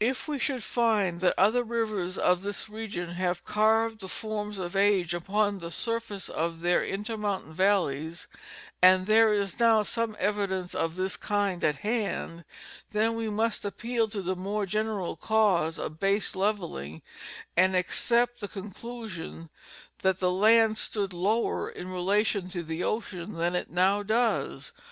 If 0.00 0.26
we 0.26 0.40
should 0.40 0.64
find 0.64 1.20
that 1.20 1.38
other 1.38 1.62
rivers 1.62 2.18
of 2.18 2.42
this 2.42 2.68
region 2.68 3.10
have 3.12 3.44
carved, 3.44 4.00
the 4.00 4.08
forms 4.08 4.58
of 4.58 4.74
age 4.74 5.14
upon 5.14 5.58
the 5.58 5.70
surfaces 5.70 6.28
of 6.28 6.58
their 6.60 6.82
intermontane 6.84 7.52
valleys, 7.54 8.26
and 8.82 9.06
there 9.06 9.32
is 9.32 9.60
now 9.60 9.84
some 9.84 10.16
evidence 10.18 10.74
of 10.74 10.96
this 10.96 11.16
kind 11.16 11.62
at 11.62 11.76
hand, 11.86 12.44
then 12.90 13.14
we 13.14 13.30
must 13.30 13.64
appeal 13.64 14.08
to 14.08 14.22
the 14.22 14.34
moi'e 14.34 14.66
general 14.66 15.14
cause 15.14 15.78
of 15.78 16.00
base 16.00 16.34
levelling 16.34 17.00
and 17.56 17.76
accept 17.76 18.40
the 18.40 18.48
conclusion 18.48 19.50
that 20.00 20.18
the 20.18 20.32
land 20.32 20.76
stood 20.78 21.12
lower 21.12 21.70
in 21.70 21.92
relation 21.92 22.48
to 22.48 22.64
the 22.64 22.82
ocean 22.82 23.34
than 23.34 23.54
it 23.54 23.70
now 23.70 24.02
does. 24.02 24.72